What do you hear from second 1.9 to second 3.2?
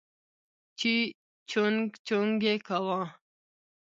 چونگ يې کاوه.